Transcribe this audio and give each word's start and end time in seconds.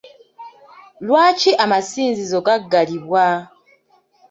Lwaki 1.05 1.51
amasinzizo 1.63 2.37
gaggalibwa? 2.47 3.25